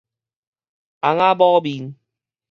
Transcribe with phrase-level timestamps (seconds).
[1.01, 1.95] 翁仔某面